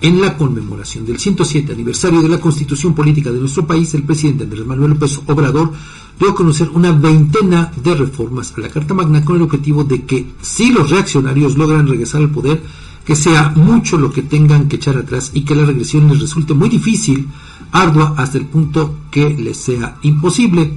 [0.00, 4.44] en la conmemoración del 107 aniversario de la Constitución Política de nuestro país, el presidente
[4.44, 5.72] Andrés Manuel López Obrador
[6.18, 10.04] dio a conocer una veintena de reformas a la Carta Magna con el objetivo de
[10.04, 12.62] que si los reaccionarios logran regresar al poder,
[13.04, 16.54] que sea mucho lo que tengan que echar atrás y que la regresión les resulte
[16.54, 17.28] muy difícil,
[17.72, 20.74] ardua hasta el punto que les sea imposible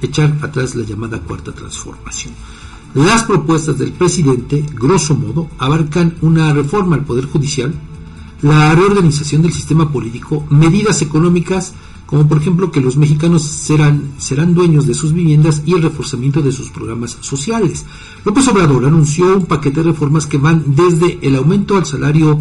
[0.00, 2.34] echar atrás la llamada cuarta transformación.
[2.94, 7.72] Las propuestas del presidente, grosso modo, abarcan una reforma al Poder Judicial,
[8.42, 11.72] la reorganización del sistema político, medidas económicas,
[12.06, 16.42] como por ejemplo que los mexicanos serán, serán dueños de sus viviendas y el reforzamiento
[16.42, 17.86] de sus programas sociales.
[18.24, 22.38] López Obrador anunció un paquete de reformas que van desde el aumento al salario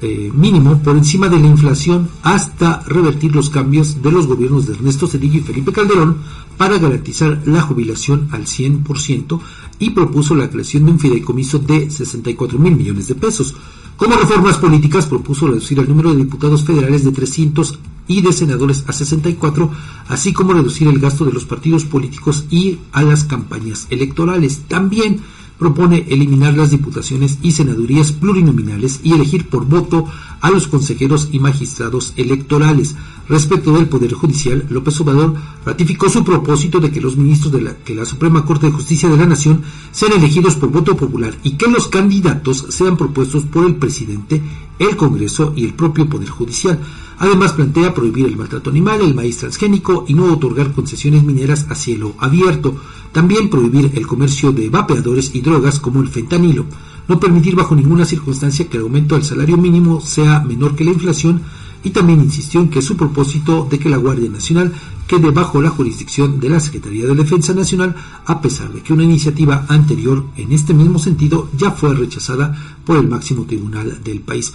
[0.00, 4.74] eh, mínimo por encima de la inflación hasta revertir los cambios de los gobiernos de
[4.74, 6.16] Ernesto Cedillo y Felipe Calderón
[6.56, 9.40] para garantizar la jubilación al 100%
[9.78, 13.54] y propuso la creación de un fideicomiso de 64 mil millones de pesos.
[14.02, 18.82] Como reformas políticas propuso reducir el número de diputados federales de 300 y de senadores
[18.88, 19.70] a 64,
[20.08, 24.62] así como reducir el gasto de los partidos políticos y a las campañas electorales.
[24.66, 25.20] También
[25.56, 30.06] propone eliminar las diputaciones y senadurías plurinominales y elegir por voto
[30.40, 32.96] a los consejeros y magistrados electorales.
[33.28, 35.34] Respecto del Poder Judicial, López Obrador
[35.64, 39.08] ratificó su propósito de que los ministros de la, que la Suprema Corte de Justicia
[39.08, 43.64] de la Nación sean elegidos por voto popular y que los candidatos sean propuestos por
[43.66, 44.42] el presidente,
[44.78, 46.80] el Congreso y el propio Poder Judicial.
[47.18, 51.76] Además, plantea prohibir el maltrato animal, el maíz transgénico y no otorgar concesiones mineras a
[51.76, 52.74] cielo abierto.
[53.12, 56.66] También prohibir el comercio de vapeadores y drogas como el fentanilo.
[57.06, 60.92] No permitir bajo ninguna circunstancia que el aumento del salario mínimo sea menor que la
[60.92, 61.42] inflación
[61.84, 64.72] y también insistió en que su propósito de que la Guardia Nacional
[65.06, 69.04] quede bajo la jurisdicción de la Secretaría de Defensa Nacional, a pesar de que una
[69.04, 74.52] iniciativa anterior en este mismo sentido ya fue rechazada por el máximo tribunal del país.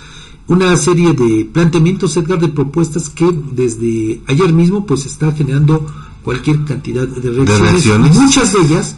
[0.47, 5.85] Una serie de planteamientos, Edgar, de propuestas que desde ayer mismo pues está generando
[6.23, 8.95] cualquier cantidad de reacciones, muchas de ellas,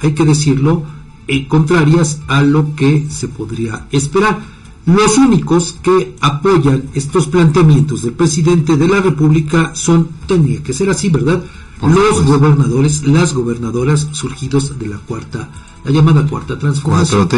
[0.00, 0.84] hay que decirlo,
[1.26, 4.40] eh, contrarias a lo que se podría esperar.
[4.88, 10.88] Los únicos que apoyan estos planteamientos del presidente de la República son, tendría que ser
[10.88, 11.44] así, ¿verdad?
[11.82, 15.50] los gobernadores, las gobernadoras surgidos de la cuarta,
[15.84, 17.28] la llamada cuarta transformación.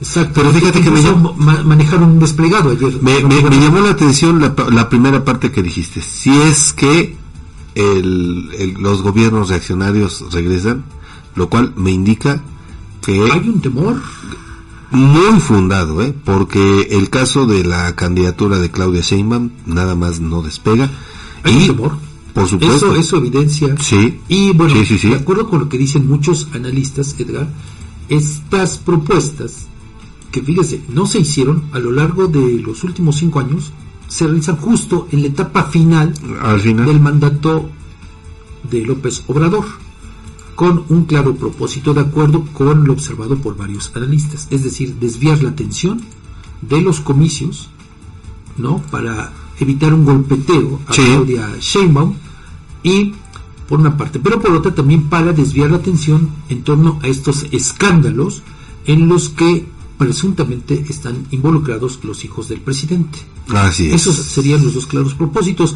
[0.00, 0.32] Exacto.
[0.34, 3.00] Pero fíjate que me llamó, manejaron un desplegado ayer.
[3.00, 6.02] Me, llamó la atención la, primera parte que dijiste.
[6.02, 7.16] Si es que
[7.74, 10.84] el, los gobiernos reaccionarios regresan,
[11.36, 12.42] lo cual me indica
[13.00, 13.30] que...
[13.32, 14.02] Hay un temor.
[14.92, 16.14] Muy fundado, ¿eh?
[16.24, 20.90] porque el caso de la candidatura de Claudia Sheinbaum nada más no despega.
[21.42, 21.92] Hay un temor.
[22.34, 22.92] Por supuesto.
[22.92, 23.74] Eso, eso evidencia.
[23.78, 24.20] Sí.
[24.28, 27.48] Y bueno, de acuerdo con lo que dicen muchos analistas, Edgar,
[28.08, 29.66] estas propuestas
[30.32, 33.70] que fíjese, no se hicieron a lo largo de los últimos cinco años,
[34.08, 36.12] se realizan justo en la etapa final,
[36.64, 37.68] del mandato
[38.68, 39.64] de López Obrador,
[40.62, 45.42] con un claro propósito de acuerdo con lo observado por varios analistas, es decir, desviar
[45.42, 46.00] la atención
[46.60, 47.68] de los comicios,
[48.56, 48.78] ¿no?
[48.92, 52.14] Para evitar un golpeteo a Claudia Sheinbaum
[52.84, 53.12] y
[53.68, 57.44] por una parte, pero por otra también para desviar la atención en torno a estos
[57.50, 58.44] escándalos
[58.86, 59.66] en los que
[59.98, 63.18] presuntamente están involucrados los hijos del presidente.
[63.48, 65.74] Así Esos serían los dos claros propósitos.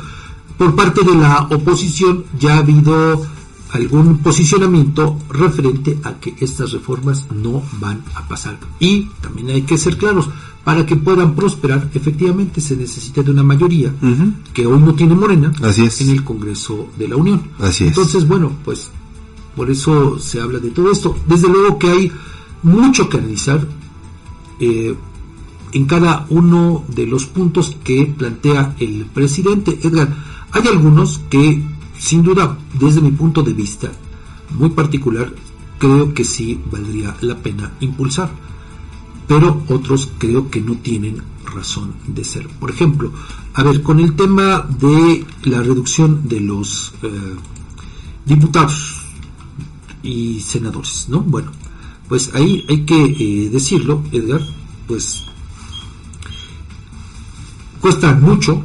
[0.57, 3.27] Por parte de la oposición ya ha habido
[3.73, 8.59] algún posicionamiento referente a que estas reformas no van a pasar.
[8.79, 10.29] Y también hay que ser claros,
[10.65, 13.95] para que puedan prosperar, efectivamente se necesita de una mayoría
[14.53, 17.43] que hoy no tiene Morena en el Congreso de la Unión.
[17.61, 18.91] Así Entonces, bueno, pues
[19.55, 21.17] por eso se habla de todo esto.
[21.29, 22.13] Desde luego que hay
[22.65, 23.67] mucho que analizar,
[24.59, 24.97] eh,
[25.73, 29.79] en cada uno de los puntos que plantea el presidente.
[29.83, 30.09] Edgar,
[30.53, 31.63] hay algunos que,
[31.99, 33.91] sin duda, desde mi punto de vista
[34.51, 35.33] muy particular,
[35.79, 38.31] creo que sí valdría la pena impulsar,
[39.27, 42.49] pero otros creo que no tienen razón de ser.
[42.49, 43.13] Por ejemplo,
[43.55, 47.37] a ver, con el tema de la reducción de los eh,
[48.25, 49.03] diputados
[50.03, 51.21] y senadores, ¿no?
[51.21, 51.51] Bueno,
[52.09, 54.41] pues ahí hay que eh, decirlo, Edgar,
[54.87, 55.25] pues
[57.81, 58.65] cuestan mucho,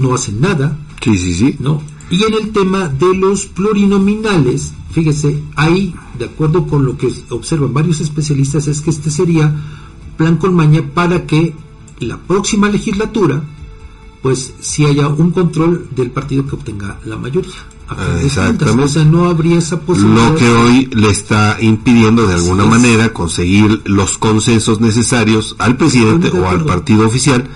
[0.00, 1.56] no hacen nada, sí, sí, sí.
[1.60, 1.80] ¿no?
[2.10, 7.72] Y en el tema de los plurinominales, fíjese, ahí, de acuerdo con lo que observan
[7.72, 9.54] varios especialistas, es que este sería
[10.16, 11.54] plan con maña para que
[12.00, 13.42] la próxima legislatura,
[14.22, 17.54] pues si haya un control del partido que obtenga la mayoría.
[18.22, 19.04] Exactamente.
[19.04, 20.30] no habría esa posibilidad.
[20.30, 26.30] Lo que hoy le está impidiendo de alguna manera conseguir los consensos necesarios al presidente
[26.30, 27.48] o al partido oficial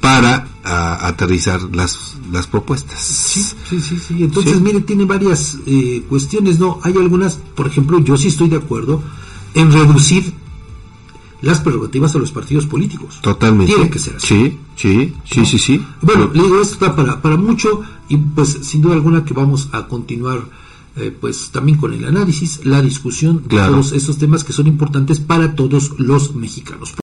[0.00, 3.00] para a, aterrizar las, las propuestas.
[3.02, 4.22] Sí, sí, sí, sí.
[4.24, 6.80] Entonces, mire, tiene varias eh, cuestiones, ¿no?
[6.82, 9.02] Hay algunas, por ejemplo, yo sí estoy de acuerdo
[9.54, 10.32] en reducir
[11.42, 13.18] las prerrogativas a los partidos políticos.
[13.22, 13.72] Totalmente.
[13.72, 14.26] Tiene que ser así.
[14.26, 15.86] Sí, sí, sí, sí, sí.
[16.02, 19.68] Bueno, le digo, esto está para, para mucho y pues sin duda alguna que vamos
[19.72, 20.42] a continuar
[20.96, 23.72] eh, pues también con el análisis, la discusión de Claro.
[23.74, 26.92] todos estos temas que son importantes para todos los mexicanos.